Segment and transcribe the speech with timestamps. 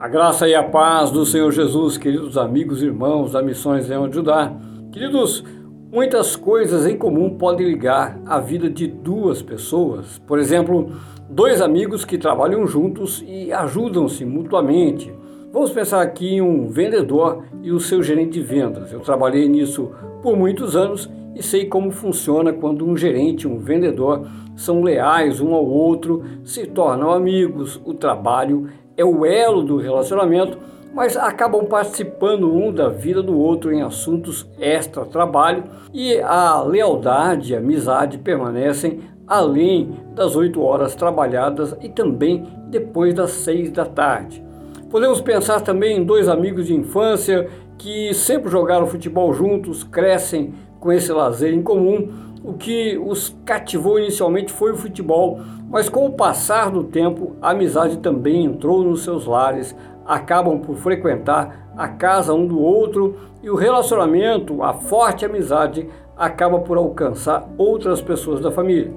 [0.00, 4.10] A graça e a paz do Senhor Jesus, queridos amigos e irmãos da Missões Leão
[4.10, 4.50] Judá.
[4.90, 5.44] Queridos,
[5.92, 10.18] muitas coisas em comum podem ligar a vida de duas pessoas.
[10.26, 10.90] Por exemplo,
[11.28, 15.12] dois amigos que trabalham juntos e ajudam-se mutuamente.
[15.52, 18.90] Vamos pensar aqui em um vendedor e o seu gerente de vendas.
[18.90, 19.90] Eu trabalhei nisso
[20.22, 24.26] por muitos anos e sei como funciona quando um gerente e um vendedor
[24.56, 30.58] são leais um ao outro, se tornam amigos, o trabalho é o elo do relacionamento,
[30.92, 37.56] mas acabam participando um da vida do outro em assuntos extra-trabalho e a lealdade e
[37.56, 44.44] a amizade permanecem além das oito horas trabalhadas e também depois das seis da tarde.
[44.90, 50.90] Podemos pensar também em dois amigos de infância que sempre jogaram futebol juntos, crescem com
[50.90, 52.08] esse lazer em comum.
[52.42, 57.50] O que os cativou inicialmente foi o futebol, mas com o passar do tempo, a
[57.50, 63.50] amizade também entrou nos seus lares, acabam por frequentar a casa um do outro e
[63.50, 68.92] o relacionamento, a forte amizade, acaba por alcançar outras pessoas da família.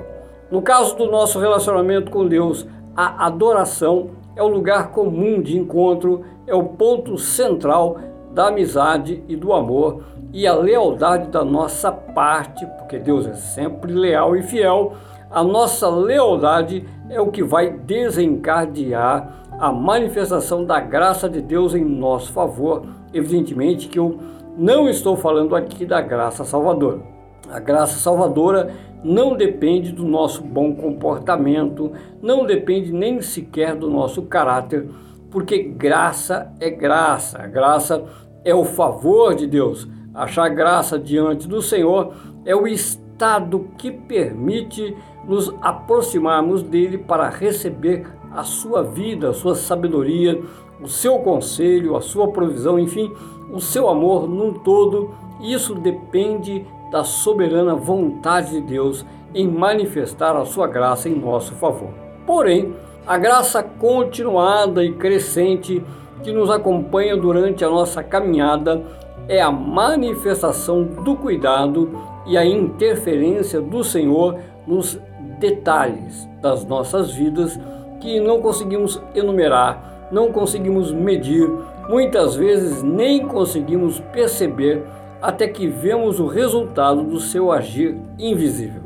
[0.49, 6.21] No caso do nosso relacionamento com Deus, a adoração é o lugar comum de encontro,
[6.47, 7.97] é o ponto central
[8.33, 13.93] da amizade e do amor e a lealdade da nossa parte, porque Deus é sempre
[13.93, 14.93] leal e fiel
[15.33, 21.83] a nossa lealdade é o que vai desencadear a manifestação da graça de Deus em
[21.83, 22.85] nosso favor.
[23.11, 24.19] Evidentemente que eu
[24.55, 27.01] não estou falando aqui da graça salvadora.
[27.49, 34.21] A graça salvadora não depende do nosso bom comportamento, não depende nem sequer do nosso
[34.21, 34.87] caráter,
[35.31, 37.39] porque graça é graça.
[37.47, 38.03] Graça
[38.45, 39.87] é o favor de Deus.
[40.13, 42.13] Achar graça diante do Senhor
[42.45, 44.95] é o estado que permite
[45.27, 50.39] nos aproximarmos dele para receber a sua vida, a sua sabedoria,
[50.79, 53.11] o seu conselho, a sua provisão, enfim,
[53.51, 55.11] o seu amor num todo.
[55.41, 61.89] Isso depende da soberana vontade de Deus em manifestar a sua graça em nosso favor.
[62.27, 62.75] Porém,
[63.07, 65.83] a graça continuada e crescente
[66.21, 68.83] que nos acompanha durante a nossa caminhada
[69.27, 71.89] é a manifestação do cuidado
[72.25, 74.99] e a interferência do Senhor nos
[75.39, 77.59] detalhes das nossas vidas
[77.99, 81.49] que não conseguimos enumerar, não conseguimos medir,
[81.89, 84.83] muitas vezes nem conseguimos perceber
[85.21, 88.83] até que vemos o resultado do seu agir invisível.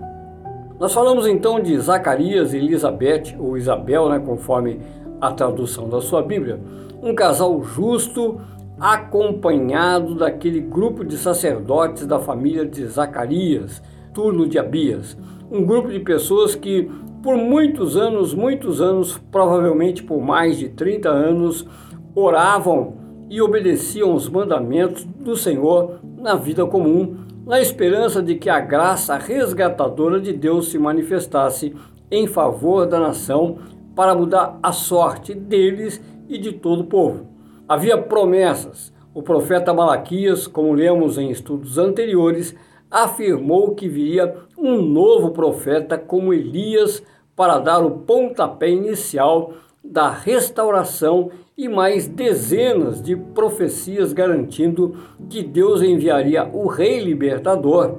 [0.80, 4.80] Nós falamos então de Zacarias e Elizabeth, ou Isabel, né, conforme
[5.20, 6.60] a tradução da sua Bíblia,
[7.02, 8.40] um casal justo
[8.80, 13.82] acompanhado daquele grupo de sacerdotes da família de Zacarias,
[14.14, 15.18] turno de Abias
[15.50, 16.90] um grupo de pessoas que
[17.24, 21.66] por muitos anos, muitos anos, provavelmente por mais de 30 anos,
[22.14, 22.96] oravam
[23.30, 29.18] e obedeciam os mandamentos do Senhor na vida comum, na esperança de que a graça
[29.18, 31.74] resgatadora de Deus se manifestasse
[32.12, 33.58] em favor da nação
[33.96, 37.37] para mudar a sorte deles e de todo o povo.
[37.68, 38.94] Havia promessas.
[39.14, 42.56] O profeta Malaquias, como lemos em estudos anteriores,
[42.90, 47.04] afirmou que viria um novo profeta como Elias
[47.36, 49.52] para dar o pontapé inicial
[49.84, 54.96] da restauração e mais dezenas de profecias garantindo
[55.30, 57.98] que Deus enviaria o rei libertador.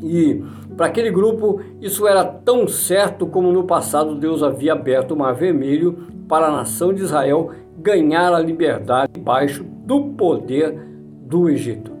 [0.00, 0.40] E
[0.76, 5.34] para aquele grupo isso era tão certo como no passado Deus havia aberto o Mar
[5.34, 5.98] Vermelho
[6.28, 7.50] para a nação de Israel
[7.80, 10.78] ganhar a liberdade debaixo do poder
[11.26, 11.92] do Egito.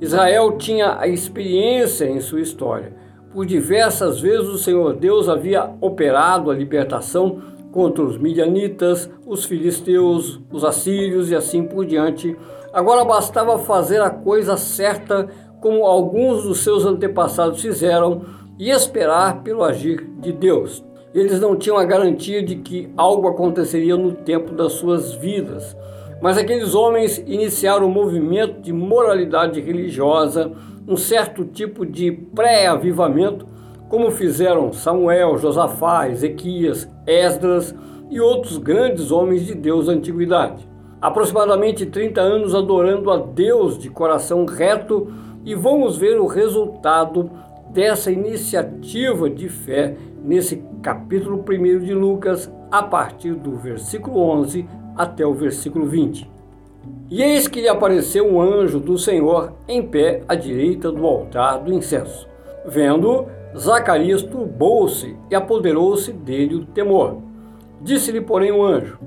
[0.00, 2.92] Israel tinha a experiência em sua história.
[3.32, 7.40] Por diversas vezes o Senhor Deus havia operado a libertação
[7.70, 12.36] contra os midianitas, os filisteus, os assírios e assim por diante.
[12.72, 15.28] Agora bastava fazer a coisa certa,
[15.60, 18.22] como alguns dos seus antepassados fizeram,
[18.58, 20.84] e esperar pelo agir de Deus.
[21.14, 25.76] Eles não tinham a garantia de que algo aconteceria no tempo das suas vidas.
[26.20, 30.52] Mas aqueles homens iniciaram um movimento de moralidade religiosa,
[30.86, 33.46] um certo tipo de pré-avivamento,
[33.88, 37.74] como fizeram Samuel, Josafá, Ezequias, Esdras
[38.10, 40.68] e outros grandes homens de Deus da antiguidade.
[41.00, 45.08] Aproximadamente 30 anos adorando a Deus de coração reto
[45.44, 47.30] e vamos ver o resultado
[47.70, 55.26] dessa iniciativa de fé nesse capítulo 1 de Lucas, a partir do versículo 11 até
[55.26, 56.30] o versículo 20.
[57.10, 61.58] E eis que lhe apareceu um anjo do Senhor em pé à direita do altar
[61.58, 62.28] do incenso.
[62.66, 63.26] Vendo,
[63.56, 67.18] Zacarias turbou-se e apoderou-se dele o temor.
[67.80, 68.98] Disse-lhe, porém, o anjo: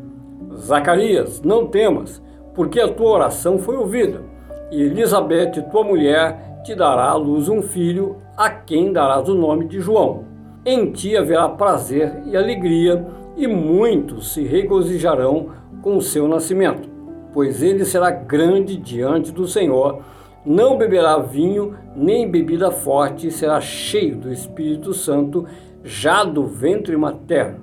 [0.55, 2.21] Zacarias, não temas,
[2.55, 4.23] porque a tua oração foi ouvida,
[4.71, 9.65] e Elizabeth, tua mulher, te dará à luz um filho, a quem darás o nome
[9.65, 10.25] de João.
[10.65, 13.05] Em ti haverá prazer e alegria,
[13.35, 15.49] e muitos se regozijarão
[15.81, 16.87] com o seu nascimento,
[17.33, 20.01] pois ele será grande diante do Senhor.
[20.45, 25.45] Não beberá vinho nem bebida forte, e será cheio do Espírito Santo
[25.83, 27.61] já do ventre materno.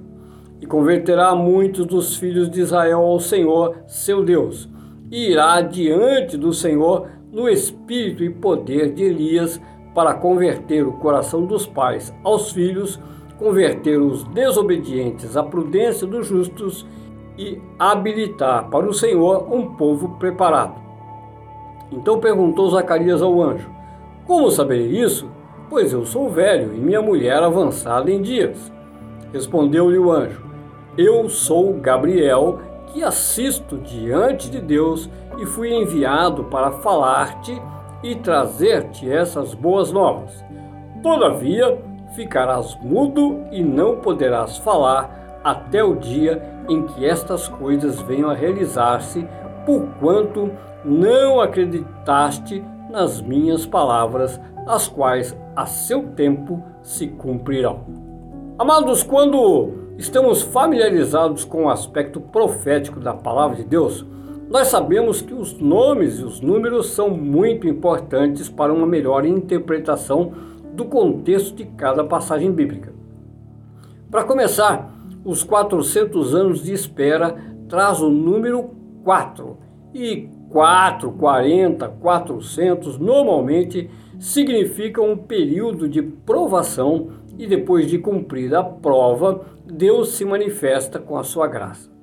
[0.60, 4.68] E converterá muitos dos filhos de Israel ao Senhor, seu Deus,
[5.10, 9.60] e irá diante do Senhor no espírito e poder de Elias
[9.98, 13.00] para converter o coração dos pais aos filhos,
[13.36, 16.86] converter os desobedientes à prudência dos justos
[17.36, 20.80] e habilitar para o Senhor um povo preparado.
[21.90, 23.68] Então perguntou Zacarias ao anjo:
[24.24, 25.28] Como saberei isso?
[25.68, 28.72] Pois eu sou velho e minha mulher avançada em dias.
[29.32, 30.44] Respondeu-lhe o anjo:
[30.96, 32.60] Eu sou Gabriel,
[32.92, 35.10] que assisto diante de Deus
[35.40, 37.60] e fui enviado para falar-te
[38.02, 40.44] e trazer-te essas boas novas.
[41.02, 41.78] Todavia,
[42.14, 48.34] ficarás mudo e não poderás falar até o dia em que estas coisas venham a
[48.34, 49.26] realizar-se,
[49.64, 50.50] porquanto
[50.84, 57.80] não acreditaste nas minhas palavras, as quais a seu tempo se cumprirão.
[58.58, 64.04] Amados, quando estamos familiarizados com o aspecto profético da palavra de Deus,
[64.50, 70.32] nós sabemos que os nomes e os números são muito importantes para uma melhor interpretação
[70.72, 72.92] do contexto de cada passagem bíblica.
[74.10, 74.90] Para começar,
[75.22, 77.36] os 400 anos de espera
[77.68, 78.70] traz o número
[79.04, 79.58] 4
[79.92, 88.64] e 4, 40, 400 normalmente significam um período de provação e depois de cumprida a
[88.64, 91.97] prova, Deus se manifesta com a sua graça.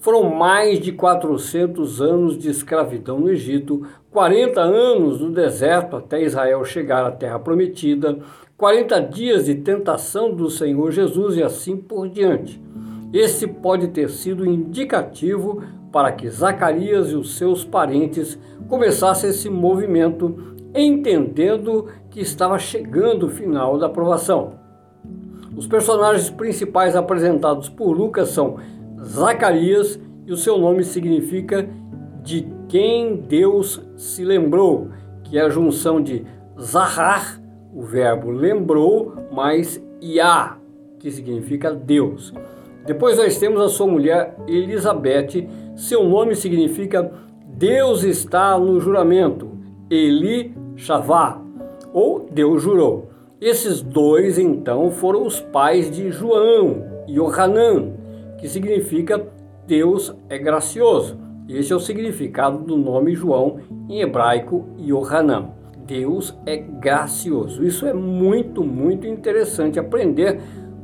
[0.00, 6.64] Foram mais de 400 anos de escravidão no Egito, 40 anos no deserto até Israel
[6.64, 8.16] chegar à terra prometida,
[8.56, 12.62] 40 dias de tentação do Senhor Jesus e assim por diante.
[13.12, 20.54] Esse pode ter sido indicativo para que Zacarias e os seus parentes começassem esse movimento,
[20.74, 24.52] entendendo que estava chegando o final da aprovação.
[25.56, 28.58] Os personagens principais apresentados por Lucas são
[29.02, 31.68] Zacarias e o seu nome significa
[32.22, 34.88] de quem Deus se lembrou,
[35.24, 36.24] que é a junção de
[36.60, 37.40] Zahar,
[37.74, 40.58] o verbo lembrou, mais Iá,
[40.98, 42.32] que significa Deus.
[42.84, 47.10] Depois nós temos a sua mulher Elizabeth, seu nome significa
[47.46, 49.50] Deus está no juramento,
[49.90, 51.40] Eli Shavá,
[51.92, 53.10] ou Deus jurou.
[53.40, 57.92] Esses dois então foram os pais de João e Ohanan,
[58.38, 59.26] que significa
[59.66, 61.18] Deus é gracioso.
[61.48, 63.58] Esse é o significado do nome João
[63.88, 65.50] em hebraico Yohanan.
[65.86, 67.64] Deus é gracioso.
[67.64, 70.40] Isso é muito, muito interessante aprender,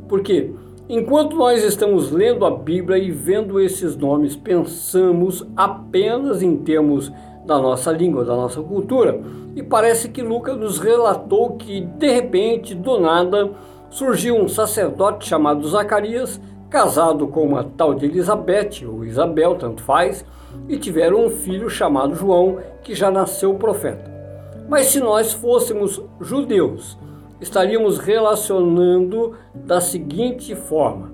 [0.09, 0.51] porque
[0.89, 7.12] enquanto nós estamos lendo a Bíblia e vendo esses nomes, pensamos apenas em termos
[7.45, 9.21] da nossa língua, da nossa cultura.
[9.55, 13.51] E parece que Lucas nos relatou que, de repente, do nada,
[13.91, 16.41] surgiu um sacerdote chamado Zacarias
[16.74, 20.24] casado com uma tal de Elizabeth, ou Isabel, tanto faz,
[20.69, 24.12] e tiveram um filho chamado João, que já nasceu profeta.
[24.69, 26.98] Mas se nós fôssemos judeus,
[27.40, 31.12] estaríamos relacionando da seguinte forma: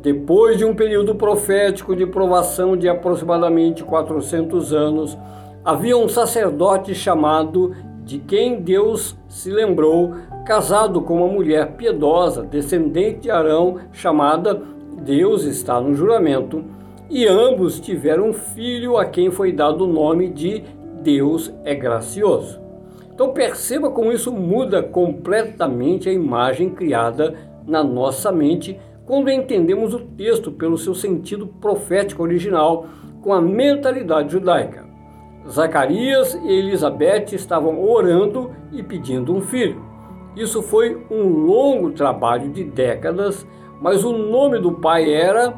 [0.00, 5.18] depois de um período profético de provação de aproximadamente 400 anos,
[5.62, 10.14] havia um sacerdote chamado de quem Deus se lembrou,
[10.46, 14.62] casado com uma mulher piedosa, descendente de Arão, chamada
[15.04, 16.64] Deus está no juramento,
[17.10, 20.64] e ambos tiveram um filho a quem foi dado o nome de
[21.02, 22.58] Deus é gracioso.
[23.12, 27.34] Então perceba como isso muda completamente a imagem criada
[27.66, 32.86] na nossa mente quando entendemos o texto pelo seu sentido profético original
[33.20, 34.84] com a mentalidade judaica.
[35.46, 39.82] Zacarias e Elizabeth estavam orando e pedindo um filho.
[40.34, 43.46] Isso foi um longo trabalho de décadas
[43.80, 45.54] mas o nome do pai era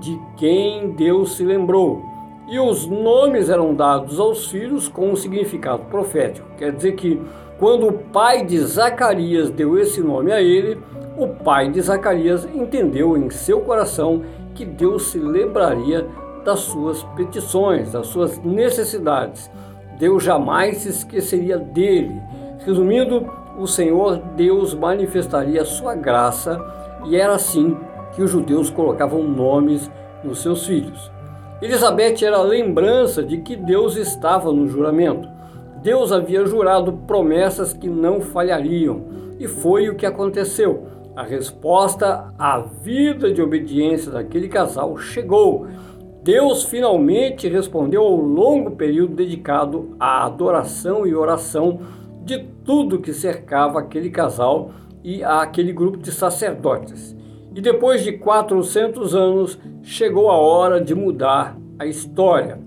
[0.00, 2.04] de quem Deus se lembrou.
[2.48, 6.48] E os nomes eram dados aos filhos com um significado profético.
[6.58, 7.20] Quer dizer que
[7.58, 10.78] quando o pai de Zacarias deu esse nome a ele,
[11.16, 14.22] o pai de Zacarias entendeu em seu coração
[14.54, 16.06] que Deus se lembraria
[16.44, 19.50] das suas petições, das suas necessidades.
[19.98, 22.20] Deus jamais se esqueceria dele.
[22.64, 26.58] Resumindo, o Senhor Deus manifestaria sua graça
[27.06, 27.76] e era assim
[28.12, 29.90] que os judeus colocavam nomes
[30.24, 31.10] nos seus filhos.
[31.62, 35.28] Elizabeth era a lembrança de que Deus estava no juramento.
[35.82, 39.04] Deus havia jurado promessas que não falhariam,
[39.38, 40.86] e foi o que aconteceu.
[41.14, 45.66] A resposta à vida de obediência daquele casal chegou.
[46.22, 51.80] Deus finalmente respondeu ao longo período dedicado à adoração e oração
[52.24, 54.70] de tudo que cercava aquele casal
[55.02, 57.16] e aquele grupo de sacerdotes.
[57.54, 62.60] E depois de 400 anos, chegou a hora de mudar a história.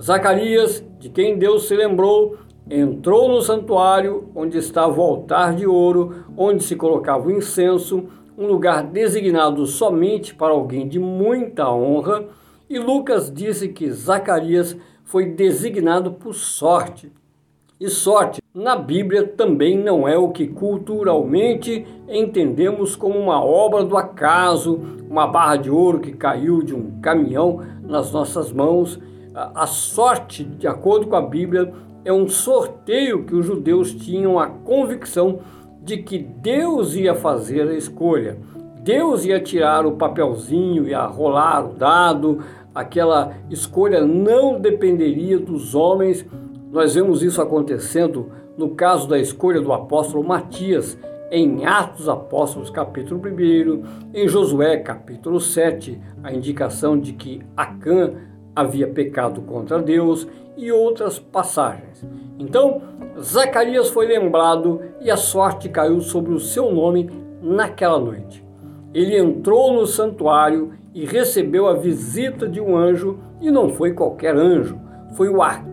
[0.00, 2.38] Zacarias, de quem Deus se lembrou,
[2.70, 8.04] entrou no santuário onde estava o altar de ouro, onde se colocava o incenso,
[8.38, 12.24] um lugar designado somente para alguém de muita honra,
[12.68, 17.12] e Lucas disse que Zacarias foi designado por sorte.
[17.80, 23.96] E sorte, na Bíblia, também não é o que culturalmente entendemos como uma obra do
[23.96, 29.00] acaso, uma barra de ouro que caiu de um caminhão nas nossas mãos.
[29.34, 31.72] A sorte, de acordo com a Bíblia,
[32.04, 35.38] é um sorteio que os judeus tinham a convicção
[35.82, 38.36] de que Deus ia fazer a escolha.
[38.82, 42.40] Deus ia tirar o papelzinho, ia rolar o dado,
[42.74, 46.26] aquela escolha não dependeria dos homens
[46.70, 50.96] nós vemos isso acontecendo no caso da escolha do apóstolo Matias,
[51.30, 53.82] em Atos Apóstolos, capítulo 1,
[54.14, 58.12] em Josué, capítulo 7, a indicação de que Acã
[58.54, 62.04] havia pecado contra Deus e outras passagens.
[62.38, 62.82] Então,
[63.20, 67.10] Zacarias foi lembrado e a sorte caiu sobre o seu nome
[67.42, 68.44] naquela noite.
[68.94, 74.36] Ele entrou no santuário e recebeu a visita de um anjo, e não foi qualquer
[74.36, 74.78] anjo,
[75.16, 75.69] foi o arcanjo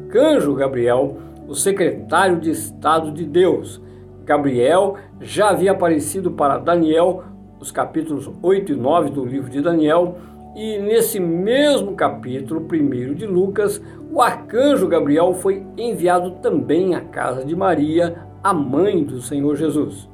[0.56, 3.82] Gabriel, o secretário de Estado de Deus.
[4.26, 7.24] Gabriel já havia aparecido para Daniel,
[7.60, 10.18] os capítulos 8 e 9 do livro de Daniel,
[10.56, 17.46] e nesse mesmo capítulo, primeiro de Lucas, o arcanjo Gabriel foi enviado também à casa
[17.46, 20.10] de Maria, a mãe do Senhor Jesus.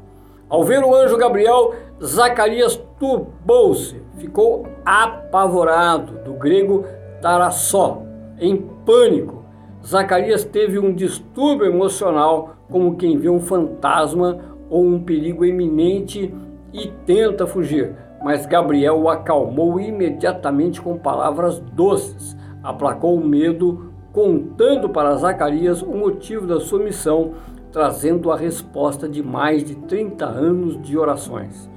[0.49, 1.73] Ao ver o anjo Gabriel,
[2.03, 6.85] Zacarias turbou-se, ficou apavorado, do grego
[7.21, 8.03] tarassó,
[8.39, 9.42] em pânico.
[9.85, 16.33] Zacarias teve um distúrbio emocional, como quem vê um fantasma ou um perigo iminente
[16.71, 17.93] e tenta fugir.
[18.23, 25.91] Mas Gabriel o acalmou imediatamente com palavras doces, aplacou o medo, contando para Zacarias o
[25.91, 27.33] motivo da sua missão,
[27.71, 31.69] trazendo a resposta de mais de 30 anos de orações.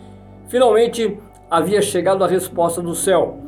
[0.47, 1.19] Finalmente,
[1.51, 3.39] havia chegado a resposta do céu.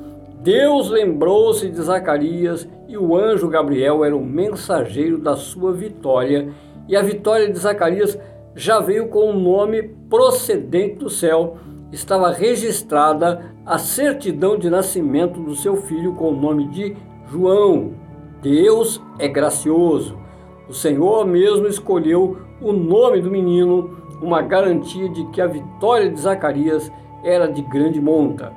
[0.42, 6.48] Deus lembrou-se de Zacarias e o anjo Gabriel era o mensageiro da sua vitória,
[6.88, 8.18] e a vitória de Zacarias
[8.56, 11.58] já veio com um nome procedente do céu.
[11.92, 16.96] Estava registrada a certidão de nascimento do seu filho com o nome de
[17.30, 17.92] João.
[18.42, 20.18] Deus é gracioso.
[20.66, 26.20] O Senhor mesmo escolheu o nome do menino, uma garantia de que a vitória de
[26.20, 26.90] Zacarias
[27.22, 28.52] era de grande monta.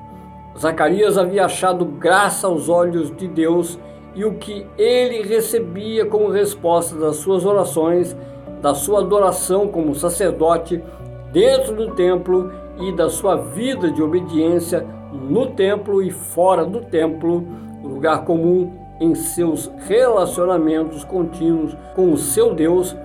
[0.58, 3.78] Zacarias havia achado graça aos olhos de Deus
[4.16, 8.16] e o que ele recebia como resposta das suas orações,
[8.62, 10.84] da sua adoração como sacerdote
[11.32, 17.46] dentro do templo e da sua vida de obediência no templo e fora do templo,
[17.84, 22.96] lugar comum em seus relacionamentos contínuos com o seu Deus,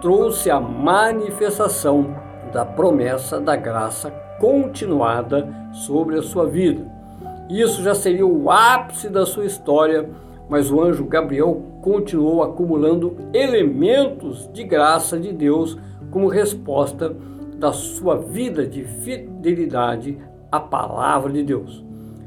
[0.00, 2.14] trouxe a manifestação
[2.52, 6.84] da promessa da graça continuada sobre a sua vida.
[7.48, 10.08] Isso já seria o ápice da sua história,
[10.48, 15.78] mas o anjo Gabriel continuou acumulando elementos de graça de Deus
[16.10, 17.16] como resposta
[17.58, 20.18] da sua vida de fidelidade
[20.50, 21.84] à palavra de Deus.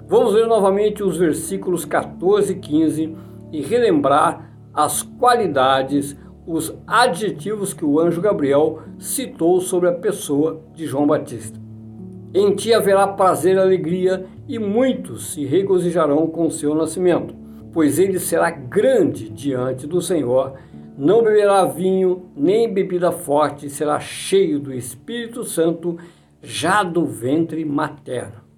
[0.07, 3.15] Vamos ler novamente os versículos 14 e 15
[3.51, 10.85] e relembrar as qualidades, os adjetivos que o anjo Gabriel citou sobre a pessoa de
[10.85, 11.59] João Batista.
[12.33, 17.35] Em ti haverá prazer e alegria, e muitos se regozijarão com o seu nascimento,
[17.71, 20.53] pois ele será grande diante do Senhor.
[20.97, 25.97] Não beberá vinho, nem bebida forte, será cheio do Espírito Santo,
[26.41, 28.49] já do ventre materno.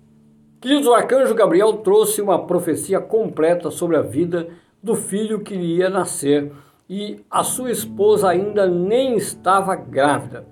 [0.60, 4.48] Queridos, o arcanjo Gabriel trouxe uma profecia completa sobre a vida
[4.82, 6.52] do filho que lhe ia nascer,
[6.90, 10.46] e a sua esposa ainda nem estava grávida.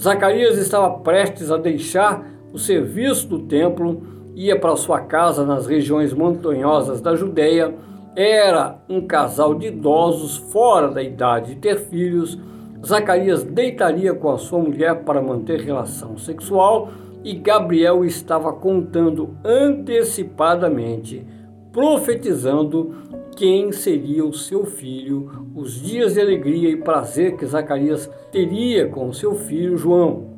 [0.00, 4.02] Zacarias estava prestes a deixar o serviço do templo,
[4.34, 7.74] ia para sua casa nas regiões montanhosas da Judéia,
[8.16, 12.38] era um casal de idosos fora da idade de ter filhos.
[12.84, 16.90] Zacarias deitaria com a sua mulher para manter relação sexual
[17.24, 21.26] e Gabriel estava contando antecipadamente,
[21.72, 22.94] profetizando
[23.34, 29.12] quem seria o seu filho, os dias de alegria e prazer que Zacarias teria com
[29.12, 30.34] seu filho João.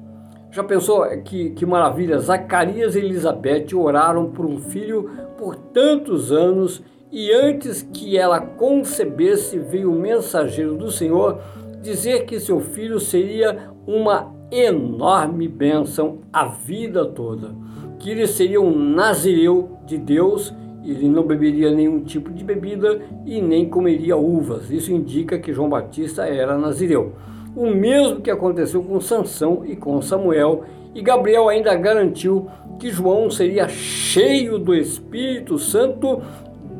[0.50, 2.18] Já pensou que, que maravilha?
[2.18, 6.82] Zacarias e Elizabeth oraram por um filho por tantos anos
[7.18, 11.40] e antes que ela concebesse, veio o mensageiro do Senhor
[11.80, 17.54] dizer que seu filho seria uma enorme bênção a vida toda,
[17.98, 20.54] que ele seria um nazireu de Deus,
[20.84, 24.70] ele não beberia nenhum tipo de bebida e nem comeria uvas.
[24.70, 27.14] Isso indica que João Batista era nazireu.
[27.56, 32.46] O mesmo que aconteceu com Sansão e com Samuel, e Gabriel ainda garantiu
[32.78, 36.20] que João seria cheio do Espírito Santo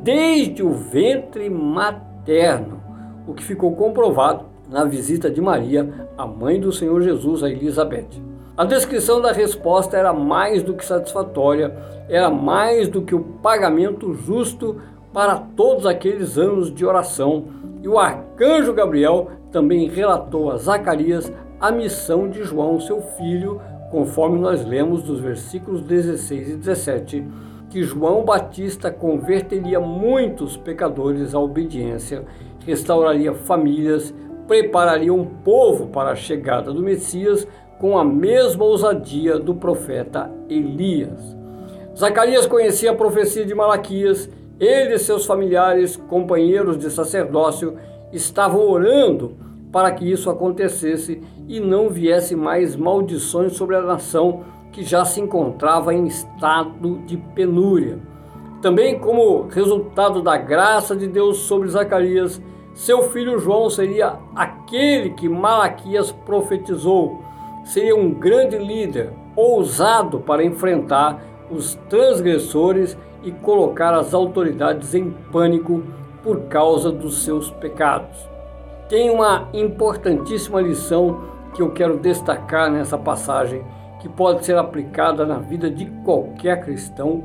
[0.06, 2.80] desde o ventre materno,
[3.26, 8.10] o que ficou comprovado na visita de Maria, a mãe do Senhor Jesus, a Elizabeth.
[8.56, 11.76] A descrição da resposta era mais do que satisfatória,
[12.08, 14.80] era mais do que o pagamento justo
[15.12, 17.46] para todos aqueles anos de oração.
[17.82, 23.60] E o arcanjo Gabriel também relatou a Zacarias a missão de João, seu filho,
[23.90, 27.24] conforme nós lemos dos versículos 16 e 17,
[27.76, 32.24] que João Batista converteria muitos pecadores à obediência,
[32.64, 34.14] restauraria famílias,
[34.48, 37.46] prepararia um povo para a chegada do Messias
[37.78, 41.36] com a mesma ousadia do profeta Elias.
[41.94, 47.76] Zacarias conhecia a profecia de Malaquias, ele e seus familiares, companheiros de sacerdócio,
[48.10, 49.36] estavam orando
[49.70, 55.22] para que isso acontecesse e não viesse mais maldições sobre a nação que já se
[55.22, 57.98] encontrava em estado de penúria.
[58.60, 62.42] Também, como resultado da graça de Deus sobre Zacarias,
[62.74, 67.22] seu filho João seria aquele que Malaquias profetizou.
[67.64, 75.82] Seria um grande líder, ousado para enfrentar os transgressores e colocar as autoridades em pânico
[76.22, 78.28] por causa dos seus pecados.
[78.90, 81.18] Tem uma importantíssima lição
[81.54, 83.64] que eu quero destacar nessa passagem,
[84.06, 87.24] que pode ser aplicada na vida de qualquer cristão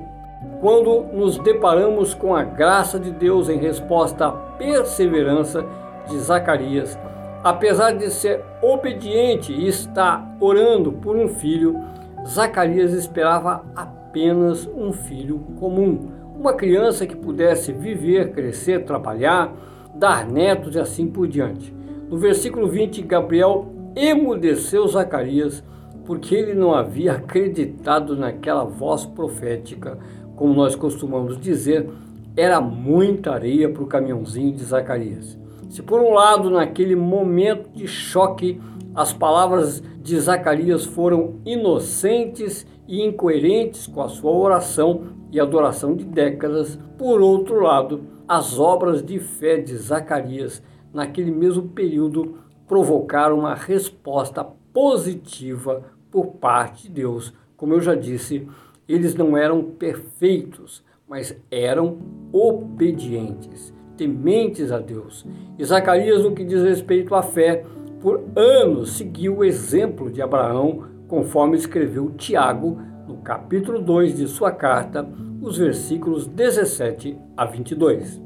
[0.60, 5.64] quando nos deparamos com a graça de Deus em resposta à perseverança
[6.10, 6.98] de Zacarias,
[7.44, 11.80] apesar de ser obediente e estar orando por um filho,
[12.28, 19.54] Zacarias esperava apenas um filho comum, uma criança que pudesse viver, crescer, trabalhar,
[19.94, 21.72] dar netos e assim por diante.
[22.10, 25.64] No versículo 20, Gabriel emudeceu Zacarias
[26.12, 29.98] porque ele não havia acreditado naquela voz profética
[30.36, 31.90] como nós costumamos dizer,
[32.36, 35.40] era muita areia para o caminhãozinho de Zacarias.
[35.70, 38.60] Se por um lado, naquele momento de choque,
[38.94, 46.04] as palavras de Zacarias foram inocentes e incoerentes com a sua oração e adoração de
[46.04, 50.62] décadas, por outro lado, as obras de fé de Zacarias
[50.94, 52.36] naquele mesmo período
[52.68, 58.48] provocaram uma resposta positiva por parte de Deus, como eu já disse
[58.88, 62.00] eles não eram perfeitos, mas eram
[62.34, 65.26] obedientes, tementes a Deus.
[65.58, 67.64] E Zacarias, no que diz respeito à fé,
[68.02, 74.52] por anos seguiu o exemplo de Abraão, conforme escreveu Tiago no capítulo 2 de sua
[74.52, 75.08] carta,
[75.42, 78.22] os versículos 17 a 22.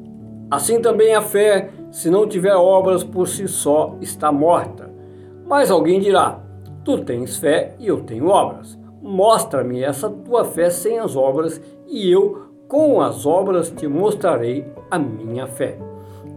[0.49, 4.91] Assim também a fé, se não tiver obras por si só, está morta.
[5.47, 6.44] Mas alguém dirá:
[6.85, 8.77] Tu tens fé e eu tenho obras.
[9.01, 14.99] Mostra-me essa tua fé sem as obras, e eu, com as obras, te mostrarei a
[14.99, 15.79] minha fé.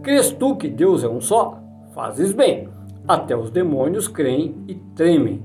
[0.01, 1.59] Crês tu que Deus é um só?
[1.93, 2.67] Fazes bem.
[3.07, 5.43] Até os demônios creem e tremem.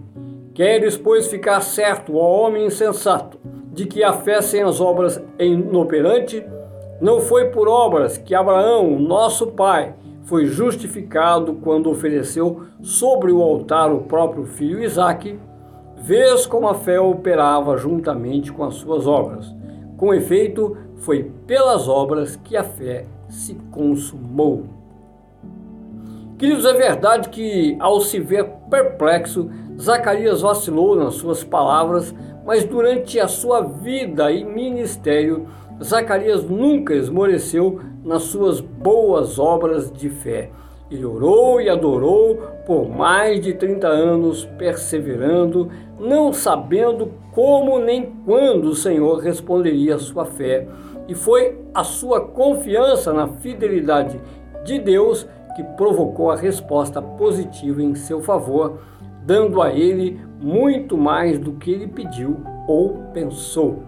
[0.54, 3.38] Queres, pois, ficar certo, ó homem insensato,
[3.72, 6.42] de que a fé sem as obras é inoperante?
[6.98, 13.92] Não foi por obras que Abraão, nosso pai, foi justificado quando ofereceu sobre o altar
[13.92, 15.38] o próprio filho Isaque
[16.06, 19.50] Vês como a fé operava juntamente com as suas obras.
[19.96, 24.66] Com efeito, foi pelas obras que a fé se consumou.
[26.36, 29.48] Queridos, é verdade que, ao se ver perplexo,
[29.80, 35.46] Zacarias vacilou nas suas palavras, mas durante a sua vida e ministério,
[35.82, 40.50] Zacarias nunca esmoreceu nas suas boas obras de fé.
[40.90, 42.36] Ele orou e adorou
[42.66, 49.98] por mais de 30 anos, perseverando, não sabendo como nem quando o Senhor responderia à
[49.98, 50.68] sua fé.
[51.08, 54.20] E foi a sua confiança na fidelidade
[54.64, 58.78] de Deus que provocou a resposta positiva em seu favor,
[59.24, 62.36] dando a ele muito mais do que ele pediu
[62.68, 63.82] ou pensou.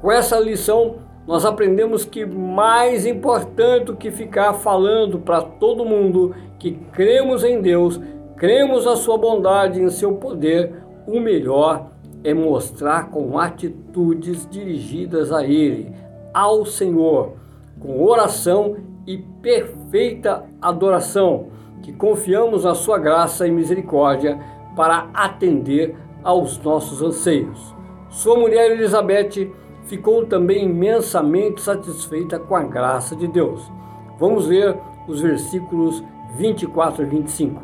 [0.00, 0.96] Com essa lição,
[1.28, 7.60] nós aprendemos que mais importante do que ficar falando para todo mundo que cremos em
[7.60, 8.00] Deus,
[8.34, 10.72] cremos na sua bondade e em seu poder,
[11.06, 11.90] o melhor
[12.24, 15.92] é mostrar com atitudes dirigidas a Ele,
[16.32, 17.34] ao Senhor,
[17.78, 21.48] com oração e perfeita adoração,
[21.82, 24.40] que confiamos na Sua graça e misericórdia
[24.74, 27.74] para atender aos nossos anseios.
[28.08, 29.50] Sua mulher Elizabeth
[29.88, 33.72] ficou também imensamente satisfeita com a graça de Deus.
[34.18, 34.76] Vamos ver
[35.08, 36.04] os versículos
[36.36, 37.62] 24 e 25.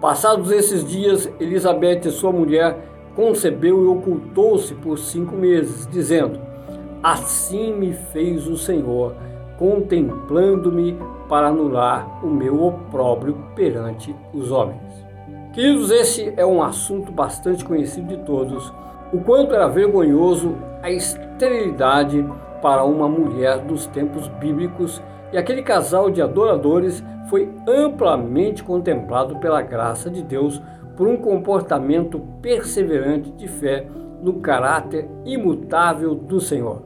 [0.00, 2.78] Passados esses dias, Elizabeth, sua mulher,
[3.14, 6.40] concebeu e ocultou-se por cinco meses, dizendo:
[7.02, 9.14] Assim me fez o Senhor,
[9.58, 10.96] contemplando-me
[11.28, 15.04] para anular o meu opróbrio perante os homens.
[15.52, 18.72] Queridos, esse é um assunto bastante conhecido de todos
[19.14, 22.26] o quanto era vergonhoso a esterilidade
[22.60, 25.00] para uma mulher dos tempos bíblicos
[25.32, 27.00] e aquele casal de adoradores
[27.30, 30.60] foi amplamente contemplado pela graça de Deus
[30.96, 33.86] por um comportamento perseverante de fé
[34.20, 36.82] no caráter imutável do Senhor.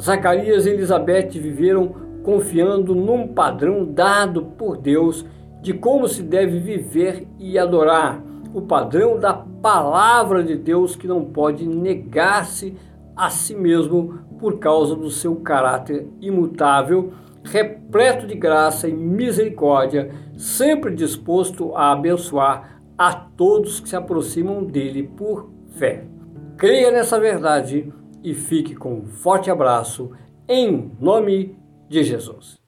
[0.00, 1.88] Zacarias e Elizabeth viveram
[2.22, 5.26] confiando num padrão dado por Deus
[5.60, 8.22] de como se deve viver e adorar
[8.56, 12.74] o padrão da palavra de Deus que não pode negar-se
[13.14, 17.12] a si mesmo por causa do seu caráter imutável,
[17.44, 25.02] repleto de graça e misericórdia, sempre disposto a abençoar a todos que se aproximam dele
[25.02, 26.06] por fé.
[26.56, 27.92] Creia nessa verdade
[28.24, 30.12] e fique com um forte abraço
[30.48, 31.58] em nome
[31.90, 32.58] de Jesus.